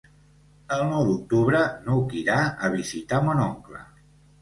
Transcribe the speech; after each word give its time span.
El 0.77 0.81
nou 0.91 1.03
d'octubre 1.09 1.63
n'Hug 1.85 2.19
irà 2.25 2.41
a 2.71 2.75
visitar 2.81 3.25
mon 3.31 3.47
oncle. 3.49 3.89